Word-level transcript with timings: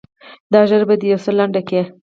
دا 0.53 0.59
ږيره 0.69 0.85
به 0.89 0.95
دې 0.99 1.07
يو 1.11 1.19
څه 1.25 1.31
لنډه 1.37 1.61
کې. 1.67 1.81